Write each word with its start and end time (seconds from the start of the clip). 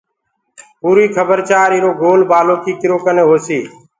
پوريٚ 0.81 1.13
کبر 1.15 1.39
چآر 1.49 1.69
ايرو 1.73 1.91
گول 2.01 2.21
بآلو 2.29 2.55
ڪيٚ 2.63 2.79
ڪرو 2.81 2.97
ڪني 3.05 3.23
هوسيٚ 3.29 3.63